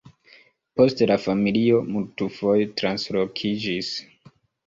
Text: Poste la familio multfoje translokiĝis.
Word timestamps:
Poste 0.79 1.07
la 1.11 1.17
familio 1.25 1.83
multfoje 1.91 2.65
translokiĝis. 2.81 3.93